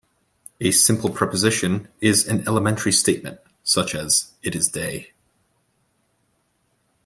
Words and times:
A 0.59 0.71
simple 0.71 1.11
proposition 1.11 1.87
is 1.99 2.27
an 2.27 2.47
elementary 2.47 2.91
statement 2.91 3.39
such 3.61 3.93
as 3.93 4.31
it 4.41 4.55
is 4.55 4.67
day. 4.67 5.11